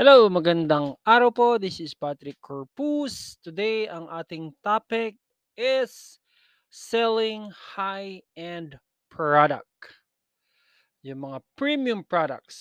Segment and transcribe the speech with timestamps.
[0.00, 1.48] Hello, magandang araw po.
[1.60, 3.36] This is Patrick Corpus.
[3.44, 5.20] Today, ang ating topic
[5.60, 6.16] is
[6.72, 8.80] selling high-end
[9.12, 10.00] product.
[11.04, 12.56] Yung mga premium products,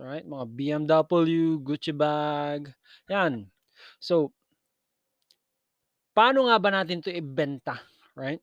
[0.00, 0.24] right?
[0.24, 2.72] Mga BMW, Gucci bag,
[3.12, 3.52] yan.
[4.00, 4.32] So,
[6.16, 7.76] paano nga ba natin to ibenta,
[8.16, 8.40] right?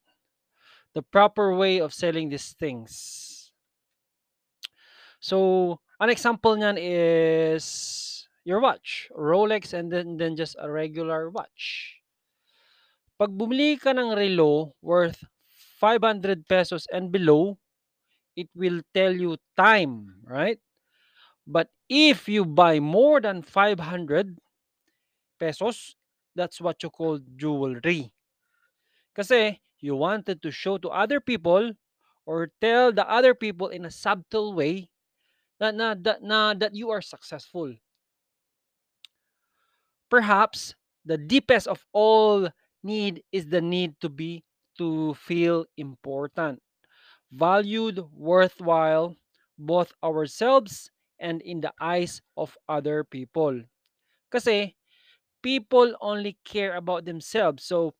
[0.93, 2.93] The proper way of selling these things.
[5.17, 7.65] So, an example niyan is
[8.47, 11.99] your watch, Rolex and then, then just a regular watch.
[13.19, 15.19] Pag bumili ka ng relo worth
[15.81, 17.57] 500 pesos and below,
[18.37, 20.59] it will tell you time, right?
[21.47, 24.37] But if you buy more than 500
[25.39, 25.95] pesos,
[26.35, 28.13] that's what you call jewelry.
[29.15, 31.73] Kasi you wanted to show to other people
[32.25, 34.89] or tell the other people in a subtle way
[35.61, 37.73] na, na, that, na, that you are successful.
[40.09, 40.75] Perhaps
[41.05, 42.49] the deepest of all
[42.83, 44.43] need is the need to be
[44.77, 46.61] to feel important,
[47.31, 49.15] valued, worthwhile,
[49.57, 53.59] both ourselves and in the eyes of other people.
[54.31, 54.75] Kasi
[55.41, 57.63] people only care about themselves.
[57.65, 57.95] So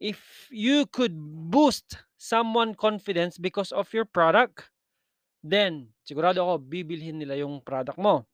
[0.00, 1.14] if you could
[1.50, 4.70] boost someone confidence because of your product,
[5.42, 8.26] then sigurado ako bibilhin nila yung product mo.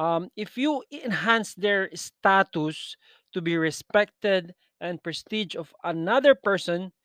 [0.00, 2.96] Um, if you enhance their status
[3.36, 6.96] to be respected and prestige of another person,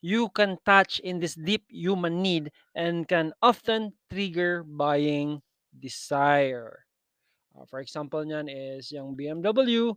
[0.00, 5.44] you can touch in this deep human need and can often trigger buying
[5.76, 6.88] desire.
[7.52, 9.92] Uh, for example niyan is yung BMW.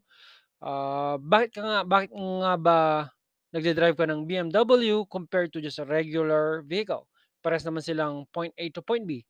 [0.59, 2.79] Uh, bakit ka nga bakit nga ba
[3.55, 7.07] nagde-drive ka ng BMW compared to just a regular vehicle?
[7.39, 9.23] Pares naman silang point A to point B.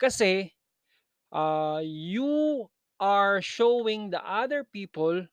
[0.00, 0.56] Kasi
[1.32, 2.68] uh, you
[3.00, 5.26] are showing the other people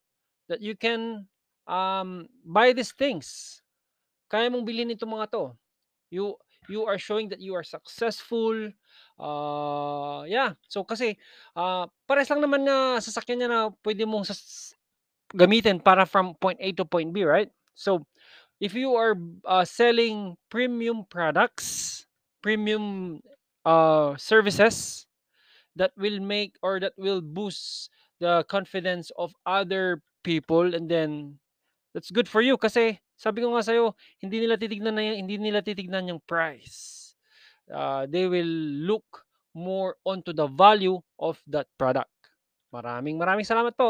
[0.50, 1.28] that you can
[1.68, 3.62] um, buy these things.
[4.32, 5.54] Kaya mong bilhin itong mga to.
[6.10, 6.40] You
[6.70, 8.72] you are showing that you are successful.
[9.18, 10.54] Uh, yeah.
[10.70, 11.18] So kasi
[11.58, 14.74] uh, pares lang naman na sasakyan niya na pwede mong sas-
[15.34, 17.50] gamitin para from point A to point B, right?
[17.74, 18.06] So
[18.62, 22.06] if you are uh, selling premium products,
[22.42, 23.20] premium
[23.66, 25.09] uh, services,
[25.80, 27.88] that will make or that will boost
[28.20, 31.40] the confidence of other people and then
[31.96, 35.60] that's good for you kasi sabi ko nga sa'yo, hindi nila titignan na hindi nila
[35.60, 37.12] titignan yung price.
[37.68, 38.48] Uh, they will
[38.88, 42.12] look more onto the value of that product.
[42.72, 43.88] Maraming maraming salamat po.